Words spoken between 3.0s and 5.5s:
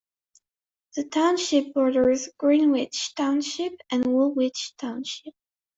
Township and Woolwich Township.